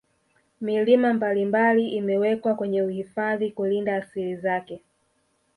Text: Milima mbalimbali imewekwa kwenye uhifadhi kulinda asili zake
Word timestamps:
Milima 0.61 1.13
mbalimbali 1.13 1.89
imewekwa 1.89 2.55
kwenye 2.55 2.81
uhifadhi 2.83 3.51
kulinda 3.51 3.95
asili 3.95 4.35
zake 4.35 4.81